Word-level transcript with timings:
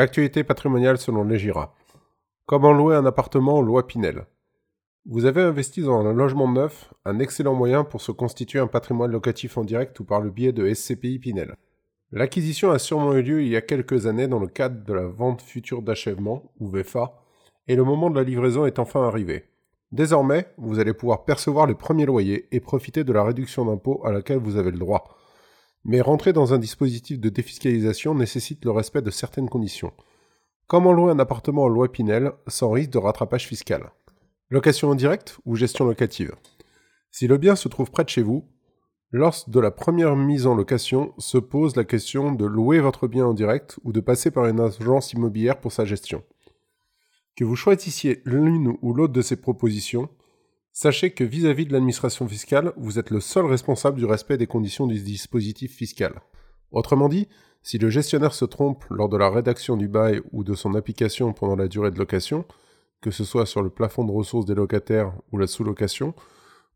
L'actualité 0.00 0.44
patrimoniale 0.44 0.96
selon 0.96 1.24
l'EGIRA. 1.24 1.74
Comment 2.46 2.72
louer 2.72 2.96
un 2.96 3.04
appartement 3.04 3.56
en 3.56 3.60
loi 3.60 3.86
Pinel 3.86 4.24
Vous 5.04 5.26
avez 5.26 5.42
investi 5.42 5.82
dans 5.82 6.06
un 6.06 6.14
logement 6.14 6.50
neuf, 6.50 6.94
un 7.04 7.18
excellent 7.18 7.52
moyen 7.52 7.84
pour 7.84 8.00
se 8.00 8.10
constituer 8.10 8.60
un 8.60 8.66
patrimoine 8.66 9.10
locatif 9.10 9.58
en 9.58 9.62
direct 9.62 10.00
ou 10.00 10.04
par 10.04 10.22
le 10.22 10.30
biais 10.30 10.52
de 10.52 10.72
SCPI 10.72 11.18
Pinel. 11.18 11.54
L'acquisition 12.12 12.70
a 12.70 12.78
sûrement 12.78 13.12
eu 13.12 13.20
lieu 13.20 13.42
il 13.42 13.48
y 13.48 13.56
a 13.56 13.60
quelques 13.60 14.06
années 14.06 14.26
dans 14.26 14.38
le 14.38 14.46
cadre 14.46 14.82
de 14.82 14.94
la 14.94 15.06
vente 15.06 15.42
future 15.42 15.82
d'achèvement, 15.82 16.50
ou 16.60 16.70
VFA, 16.70 17.12
et 17.68 17.76
le 17.76 17.84
moment 17.84 18.08
de 18.08 18.16
la 18.16 18.24
livraison 18.24 18.64
est 18.64 18.78
enfin 18.78 19.02
arrivé. 19.02 19.50
Désormais, 19.92 20.46
vous 20.56 20.78
allez 20.78 20.94
pouvoir 20.94 21.26
percevoir 21.26 21.66
les 21.66 21.74
premiers 21.74 22.06
loyers 22.06 22.48
et 22.52 22.60
profiter 22.60 23.04
de 23.04 23.12
la 23.12 23.22
réduction 23.22 23.66
d'impôt 23.66 24.00
à 24.06 24.12
laquelle 24.12 24.38
vous 24.38 24.56
avez 24.56 24.70
le 24.70 24.78
droit. 24.78 25.19
Mais 25.84 26.00
rentrer 26.00 26.32
dans 26.32 26.52
un 26.52 26.58
dispositif 26.58 27.18
de 27.18 27.28
défiscalisation 27.28 28.14
nécessite 28.14 28.64
le 28.64 28.70
respect 28.70 29.02
de 29.02 29.10
certaines 29.10 29.48
conditions. 29.48 29.92
Comment 30.66 30.92
louer 30.92 31.12
un 31.12 31.18
appartement 31.18 31.64
en 31.64 31.68
loi 31.68 31.90
Pinel 31.90 32.32
sans 32.46 32.70
risque 32.70 32.90
de 32.90 32.98
rattrapage 32.98 33.46
fiscal 33.46 33.90
Location 34.50 34.90
en 34.90 34.94
direct 34.94 35.38
ou 35.44 35.56
gestion 35.56 35.84
locative? 35.84 36.34
Si 37.10 37.26
le 37.26 37.38
bien 37.38 37.56
se 37.56 37.68
trouve 37.68 37.90
près 37.90 38.04
de 38.04 38.08
chez 38.08 38.22
vous, 38.22 38.44
lors 39.12 39.34
de 39.48 39.58
la 39.58 39.72
première 39.72 40.14
mise 40.14 40.46
en 40.46 40.54
location 40.54 41.12
se 41.18 41.38
pose 41.38 41.74
la 41.74 41.84
question 41.84 42.30
de 42.32 42.46
louer 42.46 42.78
votre 42.78 43.08
bien 43.08 43.26
en 43.26 43.34
direct 43.34 43.80
ou 43.82 43.92
de 43.92 43.98
passer 43.98 44.30
par 44.30 44.46
une 44.46 44.60
agence 44.60 45.12
immobilière 45.12 45.60
pour 45.60 45.72
sa 45.72 45.84
gestion. 45.84 46.22
Que 47.36 47.44
vous 47.44 47.56
choisissiez 47.56 48.22
l'une 48.24 48.76
ou 48.82 48.94
l'autre 48.94 49.12
de 49.12 49.22
ces 49.22 49.36
propositions, 49.36 50.08
Sachez 50.72 51.10
que 51.10 51.24
vis-à-vis 51.24 51.66
de 51.66 51.72
l'administration 51.72 52.28
fiscale, 52.28 52.72
vous 52.76 52.98
êtes 52.98 53.10
le 53.10 53.20
seul 53.20 53.44
responsable 53.44 53.98
du 53.98 54.04
respect 54.04 54.38
des 54.38 54.46
conditions 54.46 54.86
du 54.86 55.00
dispositif 55.00 55.74
fiscal. 55.74 56.20
Autrement 56.70 57.08
dit, 57.08 57.28
si 57.62 57.76
le 57.78 57.90
gestionnaire 57.90 58.32
se 58.32 58.44
trompe 58.44 58.84
lors 58.88 59.08
de 59.08 59.16
la 59.16 59.28
rédaction 59.28 59.76
du 59.76 59.88
bail 59.88 60.20
ou 60.32 60.44
de 60.44 60.54
son 60.54 60.74
application 60.74 61.32
pendant 61.32 61.56
la 61.56 61.68
durée 61.68 61.90
de 61.90 61.98
location, 61.98 62.44
que 63.00 63.10
ce 63.10 63.24
soit 63.24 63.46
sur 63.46 63.62
le 63.62 63.70
plafond 63.70 64.04
de 64.04 64.12
ressources 64.12 64.46
des 64.46 64.54
locataires 64.54 65.12
ou 65.32 65.38
la 65.38 65.46
sous-location, 65.46 66.14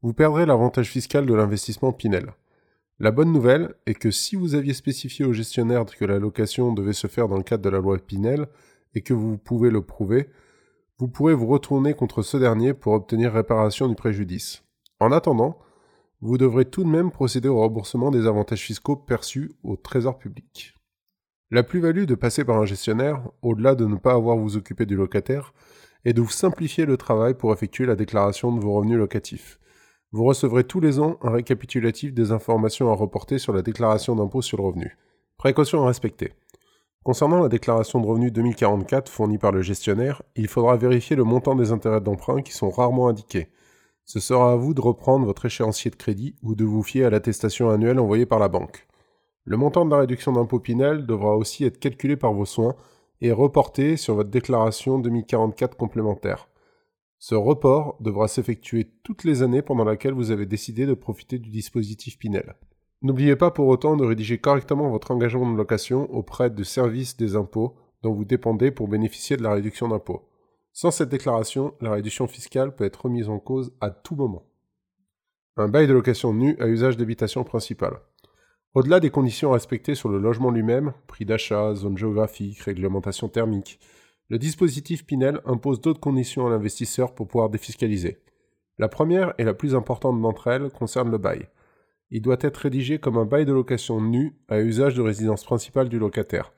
vous 0.02 0.12
perdrez 0.12 0.44
l'avantage 0.44 0.90
fiscal 0.90 1.24
de 1.24 1.34
l'investissement 1.34 1.92
Pinel. 1.92 2.34
La 2.98 3.12
bonne 3.12 3.32
nouvelle 3.32 3.74
est 3.86 3.94
que 3.94 4.10
si 4.10 4.36
vous 4.36 4.54
aviez 4.54 4.74
spécifié 4.74 5.24
au 5.24 5.32
gestionnaire 5.32 5.84
que 5.86 6.04
la 6.04 6.18
location 6.18 6.72
devait 6.72 6.92
se 6.92 7.06
faire 7.06 7.28
dans 7.28 7.36
le 7.36 7.42
cadre 7.42 7.62
de 7.62 7.70
la 7.70 7.78
loi 7.78 7.98
Pinel 7.98 8.48
et 8.94 9.02
que 9.02 9.14
vous 9.14 9.38
pouvez 9.38 9.70
le 9.70 9.82
prouver, 9.82 10.28
vous 10.98 11.08
pourrez 11.08 11.34
vous 11.34 11.46
retourner 11.46 11.94
contre 11.94 12.22
ce 12.22 12.36
dernier 12.36 12.72
pour 12.72 12.92
obtenir 12.92 13.32
réparation 13.32 13.88
du 13.88 13.94
préjudice. 13.94 14.62
En 15.00 15.10
attendant, 15.10 15.58
vous 16.20 16.38
devrez 16.38 16.64
tout 16.64 16.84
de 16.84 16.88
même 16.88 17.10
procéder 17.10 17.48
au 17.48 17.58
remboursement 17.58 18.10
des 18.10 18.26
avantages 18.26 18.62
fiscaux 18.62 18.96
perçus 18.96 19.52
au 19.62 19.76
Trésor 19.76 20.18
public. 20.18 20.74
La 21.50 21.62
plus-value 21.62 22.04
de 22.04 22.14
passer 22.14 22.44
par 22.44 22.58
un 22.58 22.64
gestionnaire, 22.64 23.22
au-delà 23.42 23.74
de 23.74 23.86
ne 23.86 23.96
pas 23.96 24.14
avoir 24.14 24.36
vous 24.36 24.56
occuper 24.56 24.86
du 24.86 24.96
locataire, 24.96 25.52
est 26.04 26.12
de 26.12 26.20
vous 26.20 26.30
simplifier 26.30 26.86
le 26.86 26.96
travail 26.96 27.34
pour 27.34 27.52
effectuer 27.52 27.86
la 27.86 27.96
déclaration 27.96 28.54
de 28.54 28.60
vos 28.60 28.72
revenus 28.72 28.98
locatifs. 28.98 29.58
Vous 30.12 30.24
recevrez 30.24 30.64
tous 30.64 30.80
les 30.80 31.00
ans 31.00 31.18
un 31.22 31.30
récapitulatif 31.30 32.14
des 32.14 32.30
informations 32.30 32.90
à 32.90 32.94
reporter 32.94 33.38
sur 33.38 33.52
la 33.52 33.62
déclaration 33.62 34.14
d'impôt 34.14 34.42
sur 34.42 34.58
le 34.58 34.64
revenu. 34.64 34.96
Précautions 35.38 35.82
à 35.82 35.88
respecter. 35.88 36.32
Concernant 37.04 37.42
la 37.42 37.50
déclaration 37.50 38.00
de 38.00 38.06
revenus 38.06 38.32
2044 38.32 39.10
fournie 39.10 39.36
par 39.36 39.52
le 39.52 39.60
gestionnaire, 39.60 40.22
il 40.36 40.48
faudra 40.48 40.78
vérifier 40.78 41.16
le 41.16 41.24
montant 41.24 41.54
des 41.54 41.70
intérêts 41.70 42.00
d'emprunt 42.00 42.40
qui 42.40 42.52
sont 42.52 42.70
rarement 42.70 43.08
indiqués. 43.08 43.48
Ce 44.06 44.20
sera 44.20 44.52
à 44.52 44.56
vous 44.56 44.72
de 44.72 44.80
reprendre 44.80 45.26
votre 45.26 45.44
échéancier 45.44 45.90
de 45.90 45.96
crédit 45.96 46.34
ou 46.42 46.54
de 46.54 46.64
vous 46.64 46.82
fier 46.82 47.04
à 47.04 47.10
l'attestation 47.10 47.68
annuelle 47.68 47.98
envoyée 47.98 48.24
par 48.24 48.38
la 48.38 48.48
banque. 48.48 48.88
Le 49.44 49.58
montant 49.58 49.84
de 49.84 49.90
la 49.90 49.98
réduction 49.98 50.32
d'impôt 50.32 50.60
Pinel 50.60 51.04
devra 51.04 51.36
aussi 51.36 51.66
être 51.66 51.78
calculé 51.78 52.16
par 52.16 52.32
vos 52.32 52.46
soins 52.46 52.74
et 53.20 53.32
reporté 53.32 53.98
sur 53.98 54.14
votre 54.14 54.30
déclaration 54.30 54.98
2044 54.98 55.76
complémentaire. 55.76 56.48
Ce 57.18 57.34
report 57.34 57.98
devra 58.00 58.28
s'effectuer 58.28 58.90
toutes 59.02 59.24
les 59.24 59.42
années 59.42 59.60
pendant 59.60 59.84
laquelle 59.84 60.14
vous 60.14 60.30
avez 60.30 60.46
décidé 60.46 60.86
de 60.86 60.94
profiter 60.94 61.38
du 61.38 61.50
dispositif 61.50 62.18
Pinel. 62.18 62.54
N'oubliez 63.04 63.36
pas 63.36 63.50
pour 63.50 63.66
autant 63.66 63.98
de 63.98 64.04
rédiger 64.06 64.38
correctement 64.38 64.88
votre 64.88 65.10
engagement 65.10 65.52
de 65.52 65.58
location 65.58 66.10
auprès 66.10 66.48
du 66.48 66.64
service 66.64 67.18
des 67.18 67.36
impôts 67.36 67.76
dont 68.02 68.14
vous 68.14 68.24
dépendez 68.24 68.70
pour 68.70 68.88
bénéficier 68.88 69.36
de 69.36 69.42
la 69.42 69.52
réduction 69.52 69.88
d'impôt. 69.88 70.26
Sans 70.72 70.90
cette 70.90 71.10
déclaration, 71.10 71.74
la 71.82 71.92
réduction 71.92 72.26
fiscale 72.26 72.74
peut 72.74 72.84
être 72.84 73.04
remise 73.04 73.28
en 73.28 73.38
cause 73.38 73.74
à 73.82 73.90
tout 73.90 74.16
moment. 74.16 74.46
Un 75.58 75.68
bail 75.68 75.86
de 75.86 75.92
location 75.92 76.32
nu 76.32 76.56
à 76.58 76.66
usage 76.66 76.96
d'habitation 76.96 77.44
principale. 77.44 78.00
Au-delà 78.72 79.00
des 79.00 79.10
conditions 79.10 79.50
respectées 79.50 79.94
sur 79.94 80.08
le 80.08 80.18
logement 80.18 80.50
lui-même, 80.50 80.94
prix 81.06 81.26
d'achat, 81.26 81.74
zone 81.74 81.98
géographique, 81.98 82.58
réglementation 82.60 83.28
thermique, 83.28 83.80
le 84.30 84.38
dispositif 84.38 85.04
Pinel 85.04 85.42
impose 85.44 85.82
d'autres 85.82 86.00
conditions 86.00 86.46
à 86.46 86.50
l'investisseur 86.50 87.14
pour 87.14 87.28
pouvoir 87.28 87.50
défiscaliser. 87.50 88.22
La 88.78 88.88
première 88.88 89.34
et 89.36 89.44
la 89.44 89.52
plus 89.52 89.74
importante 89.74 90.22
d'entre 90.22 90.46
elles 90.46 90.70
concerne 90.70 91.10
le 91.10 91.18
bail 91.18 91.48
il 92.14 92.22
doit 92.22 92.38
être 92.42 92.58
rédigé 92.58 93.00
comme 93.00 93.18
un 93.18 93.24
bail 93.24 93.44
de 93.44 93.52
location 93.52 94.00
nu 94.00 94.36
à 94.48 94.60
usage 94.60 94.94
de 94.94 95.02
résidence 95.02 95.42
principale 95.42 95.88
du 95.88 95.98
locataire. 95.98 96.52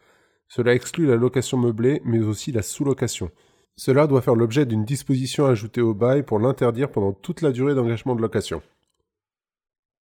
Cela 0.48 0.74
exclut 0.74 1.06
la 1.06 1.16
location 1.16 1.56
meublée, 1.56 2.02
mais 2.04 2.18
aussi 2.18 2.52
la 2.52 2.60
sous-location. 2.60 3.30
Cela 3.74 4.06
doit 4.06 4.20
faire 4.20 4.34
l'objet 4.34 4.66
d'une 4.66 4.84
disposition 4.84 5.46
ajoutée 5.46 5.80
au 5.80 5.94
bail 5.94 6.24
pour 6.24 6.38
l'interdire 6.38 6.92
pendant 6.92 7.14
toute 7.14 7.40
la 7.40 7.52
durée 7.52 7.74
d'engagement 7.74 8.14
de 8.14 8.20
location. 8.20 8.60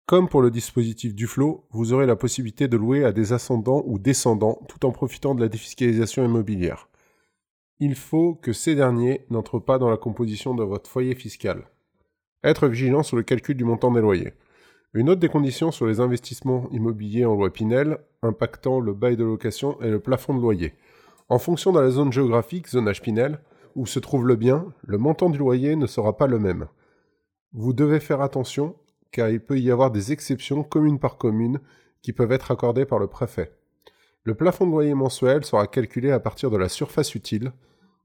Comme 0.06 0.29
pour 0.29 0.41
le 0.41 0.51
dispositif 0.51 1.13
du 1.13 1.28
flot, 1.28 1.66
vous 1.72 1.91
aurez 1.91 2.06
la 2.06 2.16
possibilité 2.16 2.69
de 2.69 2.78
louer 2.78 3.03
à 3.03 3.11
des 3.11 3.34
ascendants 3.34 3.84
ou 3.85 4.00
descendants 4.00 4.61
tout 4.69 4.85
en 4.85 4.91
profitant 4.91 5.35
de 5.35 5.41
la 5.41 5.50
défiscalisation 5.50 6.23
immobilière. 6.23 6.88
Il 7.81 7.95
faut 7.95 8.35
que 8.35 8.53
ces 8.53 8.73
derniers 8.73 9.25
n'entrent 9.29 9.59
pas 9.59 9.79
dans 9.79 9.90
la 9.90 9.97
composition 9.97 10.56
de 10.56 10.63
votre 10.63 10.90
foyer 10.90 11.13
fiscal. 11.13 11.67
Être 12.41 12.69
vigilant 12.69 13.03
sur 13.03 13.17
le 13.17 13.23
calcul 13.23 13.57
du 13.57 13.66
montant 13.66 13.91
des 13.91 14.00
loyers. 14.00 14.31
Une 14.94 15.09
autre 15.09 15.22
des 15.22 15.29
conditions 15.29 15.72
sur 15.72 15.88
les 15.88 16.02
investissements 16.02 16.68
immobiliers 16.72 17.24
en 17.24 17.34
loi 17.34 17.50
Pinel 17.50 18.00
impactant 18.22 18.81
le 18.81 18.94
bail 18.94 19.16
de 19.16 19.24
location 19.24 19.79
est 19.81 19.90
le 19.90 20.02
plafond 20.02 20.35
de 20.35 20.41
loyer. 20.41 20.74
En 21.29 21.40
fonction 21.40 21.72
de 21.72 21.79
la 21.79 21.91
zone 21.91 22.12
géographique, 22.12 22.68
zonage 22.68 23.02
Pinel, 23.02 23.40
où 23.75 23.85
se 23.85 24.00
trouve 24.00 24.28
le 24.28 24.35
bien, 24.35 24.66
le 24.85 24.97
montant 24.97 25.29
du 25.29 25.38
loyer 25.38 25.78
ne 25.78 25.88
sera 25.88 26.18
pas 26.18 26.28
le 26.28 26.40
même. 26.40 26.68
Vous 27.53 27.72
devez 27.72 28.02
faire 28.02 28.19
attention, 28.19 28.75
car 29.13 29.29
il 29.29 29.40
peut 29.40 29.59
y 29.59 29.72
avoir 29.72 29.91
des 29.91 30.12
exceptions 30.12 30.62
commune 30.62 31.00
par 31.00 31.18
commune 31.18 31.62
qui 32.02 32.12
peuvent 32.12 32.34
être 32.34 32.52
accordées 32.52 32.85
par 32.85 33.00
le 33.00 33.08
préfet. 33.08 33.53
Le 34.23 34.35
plafond 34.35 34.66
de 34.66 34.72
loyer 34.72 34.94
mensuel 34.94 35.46
sera 35.46 35.68
calculé 35.68 36.12
à 36.12 36.19
partir 36.19 36.52
de 36.52 36.58
la 36.58 36.68
surface 36.68 37.16
utile, 37.16 37.53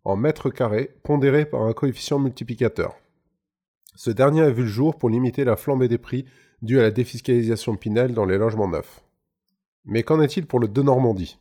en 0.04 0.14
mètres 0.14 0.50
carrés, 0.50 0.94
pondéré 1.02 1.46
par 1.46 1.62
un 1.62 1.72
coefficient 1.72 2.20
multiplicateur. 2.20 2.94
Ce 3.96 4.10
dernier 4.10 4.42
a 4.42 4.50
vu 4.50 4.62
le 4.62 4.68
jour 4.68 4.96
pour 4.96 5.10
limiter 5.10 5.44
la 5.44 5.56
flambée 5.56 5.88
des 5.88 5.98
prix 5.98 6.26
due 6.62 6.78
à 6.78 6.82
la 6.82 6.90
défiscalisation 6.90 7.76
Pinel 7.76 8.12
dans 8.14 8.24
les 8.24 8.38
logements 8.38 8.68
neufs. 8.68 9.02
Mais 9.84 10.02
qu'en 10.02 10.20
est-il 10.20 10.46
pour 10.46 10.58
le 10.58 10.68
de 10.68 10.82
Normandie 10.82 11.38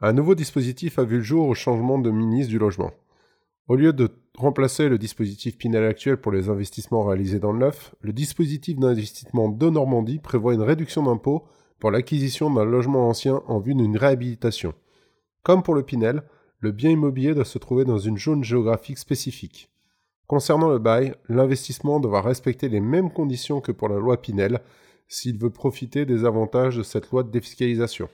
Un 0.00 0.12
nouveau 0.12 0.34
dispositif 0.34 0.98
a 0.98 1.04
vu 1.04 1.16
le 1.16 1.22
jour 1.22 1.48
au 1.48 1.54
changement 1.54 1.98
de 1.98 2.10
ministre 2.10 2.50
du 2.50 2.58
Logement. 2.58 2.92
Au 3.68 3.76
lieu 3.76 3.92
de 3.92 4.10
remplacer 4.38 4.88
le 4.88 4.98
dispositif 4.98 5.58
Pinel 5.58 5.84
actuel 5.84 6.18
pour 6.18 6.32
les 6.32 6.48
investissements 6.48 7.04
réalisés 7.04 7.40
dans 7.40 7.52
le 7.52 7.58
neuf, 7.58 7.94
le 8.00 8.12
dispositif 8.12 8.78
d'investissement 8.78 9.48
de 9.48 9.70
Normandie 9.70 10.20
prévoit 10.20 10.54
une 10.54 10.62
réduction 10.62 11.02
d'impôt 11.02 11.44
pour 11.78 11.90
l'acquisition 11.90 12.50
d'un 12.50 12.64
logement 12.64 13.08
ancien 13.08 13.42
en 13.46 13.58
vue 13.58 13.74
d'une 13.74 13.96
réhabilitation. 13.96 14.72
Comme 15.42 15.62
pour 15.62 15.74
le 15.74 15.82
Pinel, 15.82 16.22
le 16.60 16.72
bien 16.72 16.90
immobilier 16.90 17.34
doit 17.34 17.44
se 17.44 17.58
trouver 17.58 17.84
dans 17.84 17.98
une 17.98 18.18
zone 18.18 18.44
géographique 18.44 18.98
spécifique. 18.98 19.70
Concernant 20.26 20.68
le 20.68 20.78
bail, 20.78 21.14
l'investissement 21.28 22.00
devra 22.00 22.20
respecter 22.20 22.68
les 22.68 22.80
mêmes 22.80 23.12
conditions 23.12 23.60
que 23.60 23.72
pour 23.72 23.88
la 23.88 23.96
loi 23.96 24.20
Pinel 24.20 24.60
s'il 25.08 25.38
veut 25.38 25.50
profiter 25.50 26.04
des 26.04 26.24
avantages 26.24 26.76
de 26.76 26.82
cette 26.82 27.10
loi 27.10 27.22
de 27.22 27.30
défiscalisation. 27.30 28.04